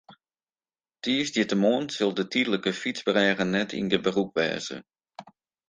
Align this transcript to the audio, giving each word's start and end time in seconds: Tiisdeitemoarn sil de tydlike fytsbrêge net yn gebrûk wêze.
Tiisdeitemoarn 1.03 1.85
sil 1.95 2.11
de 2.17 2.25
tydlike 2.33 2.71
fytsbrêge 2.81 3.45
net 3.53 3.69
yn 3.79 3.87
gebrûk 3.91 4.29
wêze. 4.35 4.77